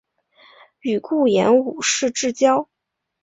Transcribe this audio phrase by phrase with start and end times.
[0.79, 2.67] 与顾炎武是至交。